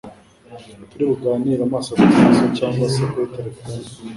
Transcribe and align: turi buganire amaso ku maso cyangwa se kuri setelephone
turi 0.89 1.03
buganire 1.09 1.61
amaso 1.67 1.89
ku 1.99 2.05
maso 2.17 2.43
cyangwa 2.57 2.85
se 2.93 3.01
kuri 3.11 3.25
setelephone 3.31 3.83